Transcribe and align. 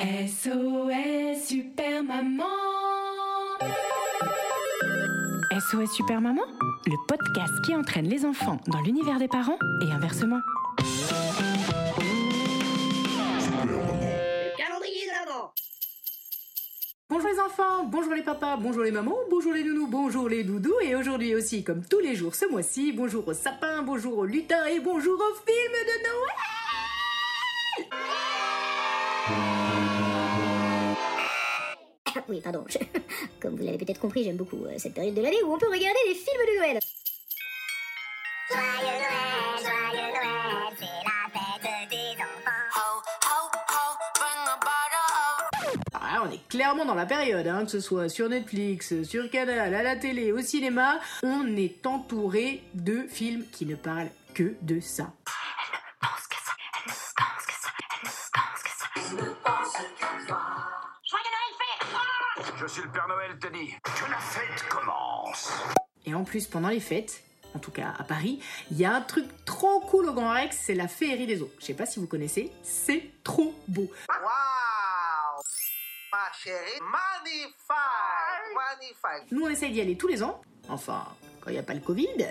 SOS 0.00 1.44
Super 1.46 2.02
Maman. 2.02 2.46
SOS 5.52 5.92
Super 5.94 6.22
Maman, 6.22 6.40
le 6.86 6.96
podcast 7.06 7.52
qui 7.66 7.76
entraîne 7.76 8.08
les 8.08 8.24
enfants 8.24 8.58
dans 8.68 8.80
l'univers 8.80 9.18
des 9.18 9.28
parents 9.28 9.58
et 9.82 9.92
inversement. 9.92 10.40
calendrier 14.56 15.04
de 15.04 15.10
l'avant. 15.10 15.52
Bonjour 17.10 17.28
les 17.28 17.38
enfants, 17.38 17.84
bonjour 17.84 18.14
les 18.14 18.22
papas, 18.22 18.56
bonjour 18.56 18.84
les 18.84 18.92
mamans, 18.92 19.18
bonjour 19.28 19.52
les 19.52 19.64
nounous, 19.64 19.86
bonjour 19.86 20.30
les 20.30 20.44
doudous 20.44 20.80
et 20.82 20.94
aujourd'hui 20.94 21.34
aussi 21.34 21.62
comme 21.62 21.84
tous 21.84 22.00
les 22.00 22.14
jours 22.14 22.34
ce 22.34 22.46
mois-ci, 22.46 22.92
bonjour 22.92 23.28
au 23.28 23.34
sapin, 23.34 23.82
bonjour 23.82 24.16
au 24.16 24.24
lutin 24.24 24.64
et 24.64 24.80
bonjour 24.80 25.20
au 25.20 25.34
film 25.44 25.72
de 25.90 25.96
Noël 27.90 28.29
Oui, 32.28 32.40
pardon. 32.40 32.64
je- 32.68 32.78
Comme 33.40 33.56
vous 33.56 33.64
l'avez 33.64 33.78
peut-être 33.78 34.00
compris, 34.00 34.24
j'aime 34.24 34.36
beaucoup 34.36 34.64
euh, 34.64 34.74
cette 34.78 34.94
période 34.94 35.14
de 35.14 35.22
l'année 35.22 35.42
où 35.44 35.52
on 35.52 35.58
peut 35.58 35.66
regarder 35.68 35.98
des 36.06 36.14
films 36.14 36.46
de 36.52 36.58
Noël. 36.58 36.78
Joyeux 38.50 38.64
Noël, 38.82 39.58
joyeux 39.60 40.12
Noël, 40.12 40.76
c'est 40.78 40.84
la 40.84 41.40
fête 41.40 41.88
des 41.90 42.16
enfants. 42.22 42.50
Ah, 46.02 46.24
on 46.26 46.30
est 46.32 46.48
clairement 46.48 46.84
dans 46.84 46.94
la 46.94 47.06
période, 47.06 47.46
hein, 47.46 47.64
que 47.64 47.70
ce 47.70 47.80
soit 47.80 48.08
sur 48.08 48.28
Netflix, 48.28 49.02
sur 49.04 49.30
Canal, 49.30 49.72
à 49.74 49.82
la 49.82 49.96
télé, 49.96 50.32
au 50.32 50.40
cinéma, 50.40 50.98
on 51.22 51.56
est 51.56 51.86
entouré 51.86 52.62
de 52.74 53.02
films 53.08 53.44
qui 53.52 53.64
ne 53.66 53.76
parlent 53.76 54.10
que 54.34 54.54
de 54.62 54.80
ça. 54.80 55.12
Je 62.60 62.66
suis 62.66 62.82
le 62.82 62.90
Père 62.90 63.08
Noël, 63.08 63.38
Teddy. 63.38 63.74
Que 63.84 64.10
la 64.10 64.18
fête 64.18 64.68
commence. 64.68 65.50
Et 66.04 66.12
en 66.12 66.24
plus, 66.24 66.46
pendant 66.46 66.68
les 66.68 66.78
fêtes, 66.78 67.24
en 67.54 67.58
tout 67.58 67.70
cas 67.70 67.94
à 67.98 68.04
Paris, 68.04 68.38
il 68.70 68.78
y 68.78 68.84
a 68.84 68.92
un 68.92 69.00
truc 69.00 69.24
trop 69.46 69.80
cool 69.80 70.10
au 70.10 70.12
Grand 70.12 70.34
Rex, 70.34 70.58
c'est 70.60 70.74
la 70.74 70.86
féerie 70.86 71.26
des 71.26 71.40
eaux. 71.40 71.50
Je 71.58 71.64
sais 71.64 71.74
pas 71.74 71.86
si 71.86 72.00
vous 72.00 72.06
connaissez, 72.06 72.52
c'est 72.62 73.02
trop 73.24 73.54
beau. 73.66 73.90
Waouh 74.10 75.42
Ma 76.12 76.30
chérie, 76.38 76.80
magnifique 76.82 77.54
Magnifique 78.54 79.32
Nous, 79.32 79.42
on 79.42 79.48
essaye 79.48 79.72
d'y 79.72 79.80
aller 79.80 79.96
tous 79.96 80.08
les 80.08 80.22
ans, 80.22 80.42
enfin, 80.68 81.06
quand 81.40 81.48
il 81.48 81.54
n'y 81.54 81.58
a 81.58 81.62
pas 81.62 81.72
le 81.72 81.80
Covid. 81.80 82.26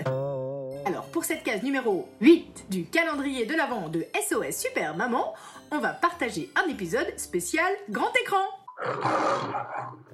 Alors, 0.86 1.10
pour 1.12 1.26
cette 1.26 1.44
case 1.44 1.64
numéro 1.64 2.08
8 2.22 2.66
du 2.70 2.86
calendrier 2.86 3.48
de 3.48 3.56
l'Avent 3.56 3.90
de 3.90 4.06
SOS 4.14 4.56
Super 4.56 4.96
Maman, 4.96 5.34
on 5.72 5.80
va 5.80 5.94
partager 5.94 6.52
un 6.56 6.70
épisode 6.70 7.18
spécial 7.18 7.74
grand 7.90 8.14
écran. 8.22 8.59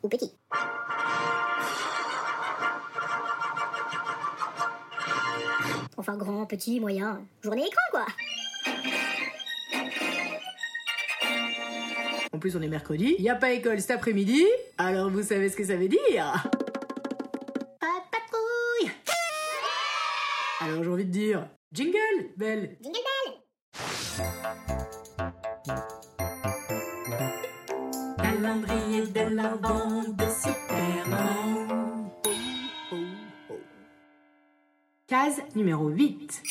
Ou 0.03 0.09
petit. 0.09 0.31
Enfin, 5.97 6.17
grand, 6.17 6.45
petit, 6.45 6.79
moyen. 6.79 7.21
Journée 7.41 7.65
écran, 7.65 7.81
quoi. 7.91 8.05
En 12.31 12.39
plus, 12.39 12.55
on 12.55 12.61
est 12.61 12.67
mercredi, 12.67 13.15
n'y 13.19 13.29
a 13.29 13.35
pas 13.35 13.53
école 13.53 13.79
cet 13.79 13.91
après-midi, 13.91 14.43
alors 14.77 15.09
vous 15.09 15.23
savez 15.23 15.47
ce 15.47 15.55
que 15.55 15.63
ça 15.63 15.77
veut 15.77 15.87
dire 15.87 16.33
Pas 17.79 17.87
de 17.87 18.09
patrouille 18.11 18.91
Alors 20.59 20.83
j'ai 20.83 20.89
envie 20.89 21.05
de 21.05 21.11
dire, 21.11 21.47
jingle, 21.71 22.33
belle 22.35 22.75
Jingle 22.81 22.99
Calendrier 28.17 29.07
de 29.07 29.35
l'Avent 29.35 30.03
de 30.07 30.25
Superman. 30.25 32.09
Case 35.07 35.41
numéro 35.55 35.89
8. 35.89 36.41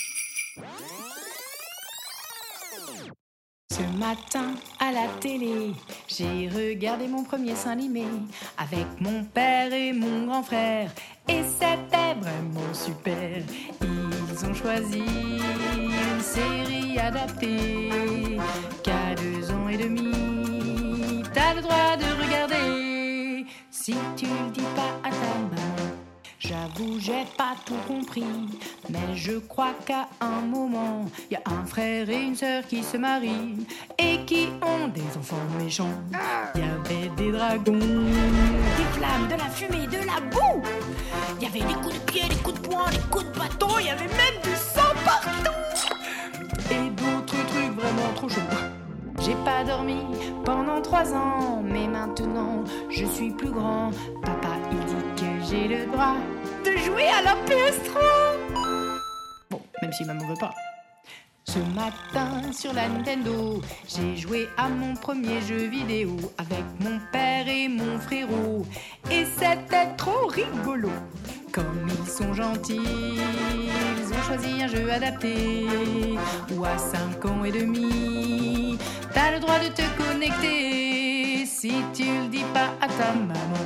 Ce 3.70 3.82
matin 3.98 4.54
à 4.78 4.92
la 4.92 5.08
télé, 5.20 5.72
j'ai 6.06 6.48
regardé 6.48 7.08
mon 7.08 7.24
premier 7.24 7.50
dessin 7.50 7.70
animé 7.70 8.04
avec 8.56 8.86
mon 9.00 9.24
père 9.24 9.72
et 9.72 9.92
mon 9.92 10.26
grand 10.26 10.42
frère. 10.42 10.90
Et 11.28 11.42
c'était 11.42 12.14
vraiment 12.20 12.72
super. 12.72 13.42
Ils 13.82 14.46
ont 14.46 14.54
choisi 14.54 15.02
une 15.76 16.20
série 16.20 16.98
adaptée 16.98 17.90
qu'à 18.82 19.14
deux 19.16 19.50
ans 19.50 19.68
et 19.68 19.78
demi. 19.78 20.23
De 21.98 22.22
regarder 22.22 23.46
si 23.70 23.94
tu 24.16 24.26
le 24.26 24.50
dis 24.52 24.68
pas 24.74 25.08
à 25.08 25.10
ta 25.10 25.16
maman. 25.16 25.94
J'avoue, 26.38 26.98
j'ai 26.98 27.24
pas 27.38 27.54
tout 27.64 27.78
compris, 27.86 28.24
mais 28.90 29.14
je 29.14 29.38
crois 29.38 29.74
qu'à 29.86 30.08
un 30.20 30.42
moment, 30.42 31.06
y 31.30 31.36
a 31.36 31.40
un 31.46 31.64
frère 31.64 32.08
et 32.10 32.22
une 32.22 32.36
sœur 32.36 32.66
qui 32.66 32.82
se 32.82 32.96
marient 32.98 33.66
et 33.98 34.24
qui 34.26 34.48
ont 34.60 34.88
des 34.88 35.16
enfants 35.18 35.36
méchants. 35.58 35.88
Il 36.54 36.60
y 36.60 36.64
avait 36.64 37.08
des 37.16 37.32
dragons, 37.32 37.78
des 37.78 38.90
flammes, 38.92 39.28
de 39.28 39.36
la 39.38 39.48
fumée, 39.48 39.86
de 39.86 40.04
la 40.04 40.20
boue. 40.20 40.62
Il 41.40 41.44
y 41.44 41.46
avait 41.46 41.66
des 41.72 41.80
coups 41.80 41.94
de 41.94 42.00
pied, 42.00 42.28
des 42.28 42.36
coups 42.36 42.60
de 42.60 42.68
poing, 42.68 42.90
des 42.90 42.98
coups 43.10 43.24
de 43.24 43.38
bâton, 43.38 43.78
il 43.80 43.86
y 43.86 43.90
avait 43.90 44.04
même 44.04 44.38
du 44.42 44.54
sang 44.54 44.92
partout. 45.04 45.50
Et 46.70 46.90
d'autres 46.90 47.46
trucs 47.46 47.72
vraiment 47.74 48.12
trop 48.16 48.28
chauds. 48.28 48.40
J'ai 49.20 49.36
pas 49.44 49.64
dormi 49.64 50.02
pendant 50.44 50.80
trois 50.82 51.12
ans, 51.14 51.62
mais 51.62 51.86
maintenant 51.86 52.64
je 52.90 53.04
suis 53.06 53.30
plus 53.30 53.50
grand. 53.50 53.90
Papa, 54.22 54.56
il 54.70 54.78
dit 54.78 55.22
que 55.22 55.44
j'ai 55.48 55.68
le 55.68 55.86
droit 55.86 56.16
de 56.64 56.76
jouer 56.78 57.08
à 57.08 57.22
la 57.22 57.34
PS3. 57.46 58.00
Bon, 59.50 59.60
même 59.82 59.92
si 59.92 60.04
maman 60.04 60.26
veut 60.26 60.40
pas. 60.40 60.54
Ce 61.46 61.58
matin 61.58 62.52
sur 62.52 62.72
la 62.72 62.88
Nintendo, 62.88 63.60
j'ai 63.86 64.16
joué 64.16 64.48
à 64.56 64.68
mon 64.68 64.94
premier 64.94 65.40
jeu 65.42 65.68
vidéo 65.68 66.16
avec 66.38 66.64
mon 66.80 66.98
père 67.12 67.46
et 67.46 67.68
mon 67.68 67.98
frérot. 67.98 68.66
Et 69.10 69.24
c'était 69.36 69.94
trop 69.96 70.26
rigolo. 70.26 70.90
Comme 71.54 71.86
ils 71.86 72.10
sont 72.10 72.34
gentils, 72.34 72.80
ils 72.80 74.12
ont 74.12 74.22
choisi 74.26 74.60
un 74.60 74.66
jeu 74.66 74.90
adapté. 74.90 75.68
Ou 76.52 76.64
à 76.64 76.76
5 76.76 77.24
ans 77.26 77.44
et 77.44 77.52
demi, 77.52 78.76
t'as 79.12 79.30
le 79.30 79.38
droit 79.38 79.60
de 79.60 79.68
te 79.68 79.82
connecter 79.96 81.46
si 81.46 81.74
tu 81.94 82.02
le 82.02 82.26
dis 82.26 82.44
pas 82.52 82.70
à 82.80 82.88
ta 82.88 83.12
maman. 83.14 83.64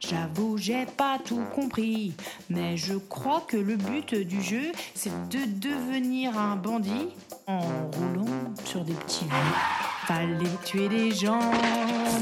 J'avoue, 0.00 0.56
j'ai 0.56 0.86
pas 0.86 1.18
tout 1.22 1.42
compris, 1.54 2.14
mais 2.48 2.78
je 2.78 2.94
crois 2.94 3.42
que 3.46 3.58
le 3.58 3.76
but 3.76 4.14
du 4.14 4.40
jeu, 4.40 4.72
c'est 4.94 5.28
de 5.28 5.40
devenir 5.60 6.38
un 6.38 6.56
bandit 6.56 7.08
en 7.46 7.60
roulant 7.60 8.54
sur 8.64 8.82
des 8.82 8.94
petits 8.94 9.24
loups. 9.24 9.85
Fallait 10.06 10.56
tuer 10.64 10.88
des 10.88 11.10
gens, 11.10 11.50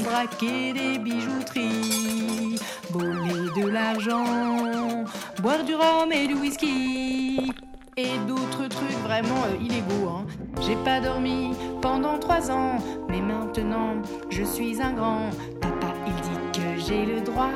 braquer 0.03 0.73
des 0.73 0.97
bijouteries, 0.97 2.59
voler 2.89 3.51
de 3.55 3.67
l'argent, 3.67 5.05
boire 5.39 5.63
du 5.63 5.75
rhum 5.75 6.11
et 6.11 6.25
du 6.25 6.33
whisky. 6.33 7.51
Et 7.95 8.17
d'autres 8.27 8.67
trucs 8.67 8.99
vraiment 9.03 9.43
euh, 9.45 9.63
illégaux. 9.63 10.09
Hein. 10.09 10.25
J'ai 10.61 10.75
pas 10.77 10.99
dormi 10.99 11.51
pendant 11.81 12.17
trois 12.17 12.49
ans, 12.49 12.77
mais 13.07 13.21
maintenant 13.21 14.01
je 14.31 14.43
suis 14.43 14.81
un 14.81 14.93
grand. 14.93 15.29
Papa, 15.61 15.93
il 16.07 16.15
dit 16.15 16.59
que 16.59 16.81
j'ai 16.85 17.05
le 17.05 17.21
droit 17.21 17.51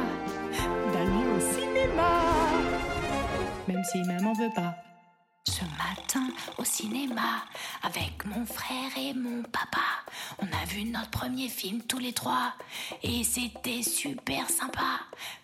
d'aller 0.94 1.26
au 1.36 1.40
cinéma, 1.40 2.22
même 3.68 3.84
si 3.84 4.04
maman 4.04 4.34
veut 4.34 4.54
pas. 4.56 4.76
Ce 5.46 5.64
matin 5.64 6.28
au 6.58 6.64
cinéma, 6.64 7.44
avec 7.84 8.24
mon 8.26 8.46
frère 8.46 8.92
et 8.96 9.14
mon 9.14 9.42
papa, 9.42 9.99
on 10.40 10.46
a 10.46 10.66
vu 10.68 10.84
notre 10.84 11.10
premier 11.10 11.48
film 11.48 11.82
tous 11.82 12.00
les 12.00 12.14
trois 12.14 12.54
et 13.04 13.24
c'était 13.24 13.84
super 13.84 14.50
sympa. 14.50 15.00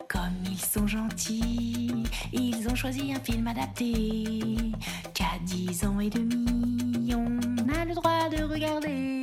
Comme 0.07 0.43
ils 0.45 0.61
sont 0.61 0.87
gentils, 0.87 2.03
ils 2.31 2.67
ont 2.69 2.75
choisi 2.75 3.13
un 3.13 3.19
film 3.19 3.47
adapté 3.47 4.55
qu'à 5.13 5.39
10 5.41 5.85
ans 5.85 5.99
et 5.99 6.09
demi, 6.09 7.13
on 7.15 7.39
a 7.73 7.85
le 7.85 7.95
droit 7.95 8.29
de 8.29 8.43
regarder. 8.43 9.14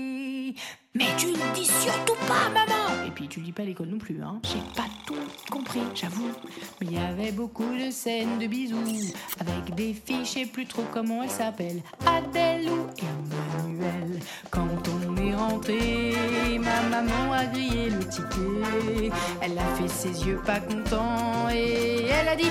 Mais 0.94 1.06
tu 1.16 1.28
ne 1.28 1.54
dis 1.54 1.64
surtout 1.64 2.16
pas, 2.28 2.50
maman 2.52 3.06
Et 3.06 3.10
puis 3.10 3.26
tu 3.26 3.40
lis 3.40 3.52
pas 3.52 3.62
l'école 3.62 3.88
non 3.88 3.96
plus, 3.96 4.22
hein. 4.22 4.40
J'ai 4.44 4.60
pas 4.76 4.88
tout 5.06 5.14
compris, 5.50 5.80
j'avoue. 5.94 6.30
Il 6.82 6.92
y 6.92 6.98
avait 6.98 7.32
beaucoup 7.32 7.74
de 7.74 7.90
scènes 7.90 8.38
de 8.38 8.46
bisous, 8.46 9.14
avec 9.40 9.74
des 9.74 9.94
filles, 9.94 10.24
je 10.24 10.30
sais 10.30 10.46
plus 10.46 10.66
trop 10.66 10.84
comment 10.92 11.22
elles 11.22 11.30
s'appellent. 11.30 11.82
Adèle 12.06 12.68
ou 12.68 12.86
Emmanuel. 12.98 14.20
Quand 14.50 14.68
on 14.88 15.16
est 15.16 15.34
rentré, 15.34 16.12
ma 16.58 16.82
maman 16.82 17.32
a 17.32 17.46
grillé 17.46 17.88
le 17.88 18.06
ticket. 18.06 19.10
Elle 19.40 19.58
a 19.58 19.74
fait 19.76 19.88
ses 19.88 20.26
yeux 20.26 20.42
pas 20.44 20.60
contents 20.60 21.48
et 21.50 22.04
elle 22.04 22.28
a 22.28 22.36
dit 22.36 22.50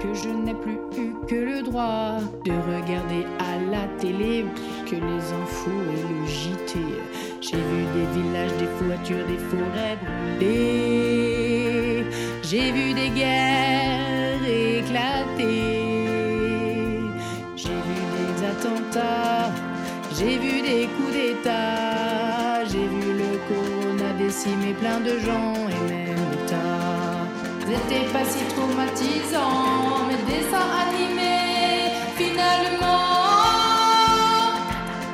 que 0.00 0.14
je 0.14 0.28
n'ai 0.28 0.54
plus 0.54 0.78
eu 0.96 1.12
que 1.26 1.34
le 1.34 1.62
droit 1.62 2.18
de 2.44 2.52
regarder 2.52 3.26
à 3.40 3.58
la 3.70 3.86
télé 3.98 4.44
que 4.86 4.94
les 4.94 5.32
infos 5.40 5.82
et 5.96 6.02
le 6.12 6.26
JT. 6.26 6.78
J'ai 7.40 7.56
vu 7.56 7.84
des 7.96 8.06
villages, 8.14 8.56
des 8.58 8.70
voitures, 8.84 9.26
des 9.26 9.38
forêts 9.50 9.98
brûlées. 10.38 12.04
J'ai 12.42 12.70
vu 12.72 12.94
des 12.94 13.10
guerres 13.10 14.44
éclater. 14.78 15.62
J'ai 17.56 17.80
vu 17.88 17.98
des 18.16 18.34
attentats. 18.52 19.50
J'ai 20.16 20.38
vu 20.38 20.62
des 20.62 20.88
coups 20.94 21.12
d'État. 21.12 22.64
J'ai 22.70 22.86
vu 22.86 23.04
le 23.22 23.30
corona 23.48 24.12
décimer 24.18 24.74
plein 24.74 25.00
de 25.00 25.18
gens 25.18 25.54
et 25.68 26.07
C'était 27.68 28.08
pas 28.14 28.24
si 28.24 28.42
traumatisant, 28.54 30.08
mais 30.08 30.16
dessins 30.24 30.72
animés, 30.88 31.92
finalement. 32.16 32.86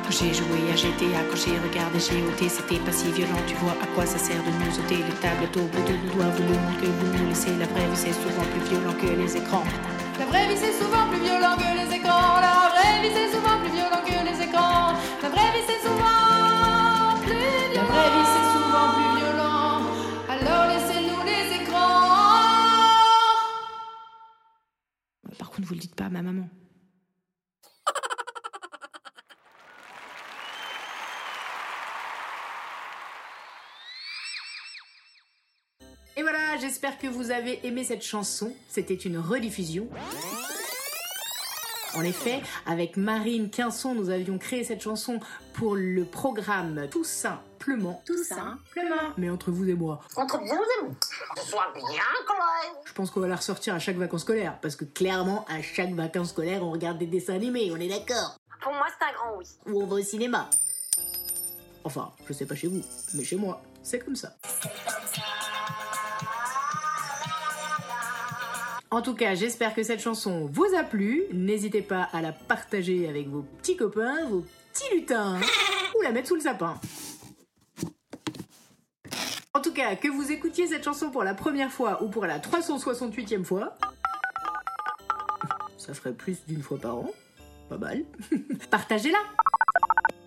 Quand 0.03 0.11
j'ai 0.11 0.33
joué 0.33 0.71
à 0.71 0.75
GTA, 0.77 1.27
quand 1.29 1.35
j'ai 1.35 1.59
regardé 1.59 1.99
GOT, 1.99 2.47
c'était 2.47 2.79
pas 2.79 2.93
si 2.93 3.11
violent. 3.11 3.43
Tu 3.45 3.55
vois 3.55 3.75
à 3.83 3.87
quoi 3.87 4.05
ça 4.05 4.17
sert 4.17 4.41
de 4.41 4.51
nous 4.63 4.79
ôter 4.79 5.03
les 5.03 5.17
tablettes 5.19 5.57
au 5.57 5.67
bout 5.67 5.83
de 5.83 5.97
nos 5.97 6.13
doigts. 6.13 6.31
Vous 6.37 6.43
le 6.43 6.55
monde 6.55 6.79
que 6.79 6.87
vous 6.87 7.17
nous 7.17 7.27
laissez, 7.27 7.53
la 7.59 7.65
vraie 7.65 7.87
vie 7.91 8.01
c'est 8.05 8.13
souvent 8.13 8.47
plus 8.53 8.63
violent 8.69 8.95
que 9.01 9.07
les 9.07 9.35
écrans. 9.35 9.65
La 10.17 10.25
vraie 10.25 10.47
vie 10.47 10.55
c'est 10.55 10.79
souvent 10.81 11.07
plus 11.11 11.19
violent 11.19 11.57
que 11.57 11.69
les 11.75 11.93
écrans. 11.93 12.39
La 12.39 12.71
vraie 12.71 13.01
vie 13.03 13.13
c'est 13.13 13.35
souvent 13.35 13.59
plus 13.59 13.71
violent 13.71 13.84
Vous 25.65 25.73
le 25.73 25.79
dites 25.79 25.95
pas 25.95 26.05
à 26.05 26.09
ma 26.09 26.21
maman. 26.21 26.47
Et 36.15 36.21
voilà, 36.21 36.57
j'espère 36.61 36.99
que 36.99 37.07
vous 37.07 37.31
avez 37.31 37.65
aimé 37.65 37.83
cette 37.83 38.03
chanson. 38.03 38.55
C'était 38.69 38.93
une 38.93 39.17
rediffusion. 39.17 39.89
En 41.95 42.03
effet, 42.03 42.43
avec 42.67 42.95
Marine 42.95 43.49
Quinson, 43.49 43.95
nous 43.95 44.11
avions 44.11 44.37
créé 44.37 44.63
cette 44.63 44.83
chanson 44.83 45.19
pour 45.53 45.75
le 45.75 46.05
programme 46.05 46.87
Tout 46.91 47.03
simplement. 47.65 48.01
Tout 48.05 48.23
simplement. 48.23 49.13
Mais 49.17 49.29
entre 49.29 49.51
vous 49.51 49.67
et 49.67 49.73
moi, 49.73 49.99
Entre 50.15 50.39
bien 50.39 50.53
et 50.55 50.85
vous. 50.85 50.95
Sois 51.43 51.71
bien 51.73 51.83
clair. 51.85 52.83
je 52.85 52.93
pense 52.93 53.11
qu'on 53.11 53.19
va 53.19 53.27
la 53.27 53.35
ressortir 53.35 53.73
à 53.73 53.79
chaque 53.79 53.97
vacances 53.97 54.21
scolaires. 54.21 54.57
Parce 54.61 54.75
que 54.75 54.85
clairement, 54.85 55.45
à 55.47 55.61
chaque 55.61 55.93
vacances 55.93 56.29
scolaires, 56.29 56.63
on 56.63 56.71
regarde 56.71 56.97
des 56.97 57.07
dessins 57.07 57.35
animés, 57.35 57.71
on 57.71 57.77
est 57.77 57.87
d'accord 57.87 58.37
Pour 58.61 58.73
moi, 58.73 58.85
c'est 58.97 59.05
un 59.05 59.13
grand 59.13 59.37
oui. 59.37 59.45
Ou 59.67 59.81
on 59.81 59.87
va 59.87 59.95
au 59.95 60.01
cinéma. 60.01 60.49
Enfin, 61.83 62.11
je 62.27 62.33
sais 62.33 62.45
pas 62.45 62.55
chez 62.55 62.67
vous, 62.67 62.81
mais 63.13 63.23
chez 63.23 63.35
moi, 63.35 63.61
c'est 63.83 63.99
comme 63.99 64.15
ça. 64.15 64.35
En 68.91 69.01
tout 69.01 69.13
cas, 69.13 69.35
j'espère 69.35 69.75
que 69.75 69.83
cette 69.83 69.99
chanson 69.99 70.49
vous 70.51 70.67
a 70.77 70.83
plu. 70.83 71.23
N'hésitez 71.33 71.81
pas 71.81 72.07
à 72.13 72.21
la 72.21 72.31
partager 72.31 73.07
avec 73.09 73.27
vos 73.27 73.41
petits 73.41 73.75
copains, 73.75 74.25
vos 74.29 74.45
petits 74.73 74.95
lutins, 74.95 75.39
ou 75.97 76.01
la 76.01 76.11
mettre 76.11 76.29
sous 76.29 76.35
le 76.35 76.41
sapin. 76.41 76.79
Cas, 79.75 79.97
que 79.97 80.07
vous 80.07 80.31
écoutiez 80.31 80.67
cette 80.67 80.85
chanson 80.85 81.09
pour 81.09 81.25
la 81.25 81.33
première 81.33 81.69
fois 81.69 82.01
ou 82.01 82.07
pour 82.07 82.25
la 82.25 82.39
368e 82.39 83.43
fois, 83.43 83.75
ça 85.77 85.93
ferait 85.93 86.13
plus 86.13 86.37
d'une 86.47 86.61
fois 86.61 86.77
par 86.77 86.95
an. 86.95 87.11
Pas 87.67 87.77
mal. 87.77 88.05
Partagez-la. 88.71 89.17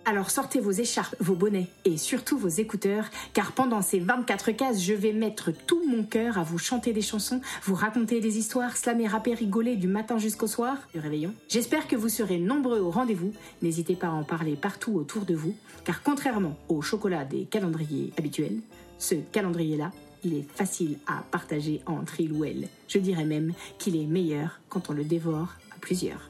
Alors 0.05 0.29
sortez 0.29 0.59
vos 0.59 0.69
écharpes, 0.69 1.15
vos 1.19 1.33
bonnets 1.33 1.65
et 1.83 1.97
surtout 1.97 2.37
vos 2.37 2.47
écouteurs, 2.47 3.05
car 3.33 3.53
pendant 3.53 3.81
ces 3.81 3.99
24 3.99 4.51
cases, 4.51 4.83
je 4.83 4.93
vais 4.93 5.13
mettre 5.13 5.49
tout 5.51 5.81
mon 5.87 6.03
cœur 6.03 6.37
à 6.37 6.43
vous 6.43 6.59
chanter 6.59 6.93
des 6.93 7.01
chansons, 7.01 7.41
vous 7.63 7.75
raconter 7.75 8.19
des 8.19 8.37
histoires, 8.37 8.77
slammer, 8.77 9.07
rapper, 9.07 9.33
rigoler 9.33 9.77
du 9.77 9.87
matin 9.87 10.19
jusqu'au 10.19 10.47
soir 10.47 10.77
du 10.93 10.99
réveillon. 10.99 11.33
J'espère 11.47 11.87
que 11.87 11.95
vous 11.95 12.09
serez 12.09 12.37
nombreux 12.37 12.79
au 12.79 12.91
rendez-vous. 12.91 13.33
N'hésitez 13.63 13.95
pas 13.95 14.07
à 14.07 14.11
en 14.11 14.23
parler 14.23 14.55
partout 14.55 14.93
autour 14.93 15.25
de 15.25 15.33
vous, 15.33 15.55
car 15.85 16.03
contrairement 16.03 16.55
au 16.67 16.83
chocolat 16.83 17.25
des 17.25 17.45
calendriers 17.45 18.13
habituels, 18.15 18.59
ce 18.99 19.15
calendrier-là, 19.15 19.91
il 20.23 20.35
est 20.35 20.45
facile 20.55 20.99
à 21.07 21.23
partager 21.31 21.81
entre 21.87 22.19
il 22.19 22.33
ou 22.33 22.45
elle. 22.45 22.67
Je 22.87 22.99
dirais 22.99 23.25
même 23.25 23.53
qu'il 23.79 23.95
est 23.95 24.05
meilleur 24.05 24.59
quand 24.69 24.89
on 24.89 24.93
le 24.93 25.03
dévore 25.03 25.55
à 25.75 25.79
plusieurs. 25.79 26.29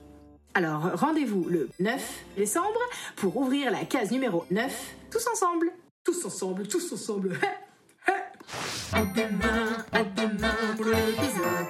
Alors 0.53 0.91
rendez-vous 0.93 1.45
le 1.49 1.69
9 1.79 2.25
décembre 2.37 2.79
pour 3.15 3.35
ouvrir 3.37 3.71
la 3.71 3.85
case 3.85 4.11
numéro 4.11 4.45
9, 4.51 4.95
tous 5.11 5.27
ensemble. 5.27 5.71
Tous 6.03 6.25
ensemble, 6.25 6.67
tous 6.67 6.93
ensemble. 6.93 7.37
à 8.93 9.05
demain, 9.05 9.85
à 9.91 10.03
demain 10.03 10.55
pour 10.75 10.85
l'épisode 10.85 11.69